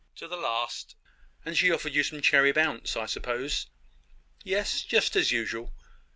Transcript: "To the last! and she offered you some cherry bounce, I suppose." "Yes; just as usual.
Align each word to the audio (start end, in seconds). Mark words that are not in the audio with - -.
"To 0.15 0.27
the 0.27 0.35
last! 0.35 0.95
and 1.45 1.55
she 1.55 1.69
offered 1.69 1.93
you 1.93 2.01
some 2.01 2.23
cherry 2.23 2.51
bounce, 2.51 2.97
I 2.97 3.05
suppose." 3.05 3.67
"Yes; 4.43 4.81
just 4.81 5.15
as 5.15 5.31
usual. 5.31 5.75